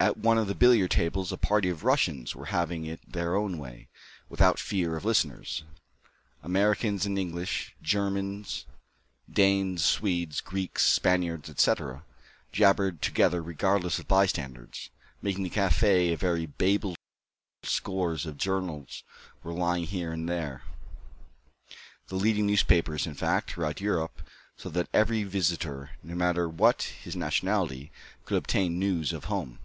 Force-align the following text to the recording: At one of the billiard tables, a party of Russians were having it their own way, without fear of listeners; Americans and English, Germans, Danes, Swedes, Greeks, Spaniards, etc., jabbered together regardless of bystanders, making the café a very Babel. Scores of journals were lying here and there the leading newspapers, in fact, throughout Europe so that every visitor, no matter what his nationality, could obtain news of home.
At 0.00 0.16
one 0.16 0.38
of 0.38 0.46
the 0.46 0.54
billiard 0.54 0.92
tables, 0.92 1.32
a 1.32 1.36
party 1.36 1.68
of 1.68 1.82
Russians 1.84 2.34
were 2.34 2.46
having 2.46 2.86
it 2.86 3.00
their 3.12 3.34
own 3.34 3.58
way, 3.58 3.88
without 4.30 4.58
fear 4.60 4.96
of 4.96 5.04
listeners; 5.04 5.64
Americans 6.42 7.04
and 7.04 7.18
English, 7.18 7.74
Germans, 7.82 8.64
Danes, 9.30 9.84
Swedes, 9.84 10.40
Greeks, 10.40 10.86
Spaniards, 10.86 11.50
etc., 11.50 12.04
jabbered 12.52 13.02
together 13.02 13.42
regardless 13.42 13.98
of 13.98 14.06
bystanders, 14.08 14.88
making 15.20 15.42
the 15.42 15.50
café 15.50 16.12
a 16.12 16.14
very 16.14 16.46
Babel. 16.46 16.94
Scores 17.64 18.24
of 18.24 18.38
journals 18.38 19.02
were 19.42 19.52
lying 19.52 19.84
here 19.84 20.12
and 20.12 20.26
there 20.28 20.62
the 22.06 22.14
leading 22.14 22.46
newspapers, 22.46 23.06
in 23.06 23.14
fact, 23.14 23.50
throughout 23.50 23.80
Europe 23.80 24.22
so 24.56 24.70
that 24.70 24.88
every 24.94 25.24
visitor, 25.24 25.90
no 26.04 26.14
matter 26.14 26.48
what 26.48 26.82
his 27.02 27.16
nationality, 27.16 27.90
could 28.24 28.38
obtain 28.38 28.78
news 28.78 29.12
of 29.12 29.24
home. 29.24 29.58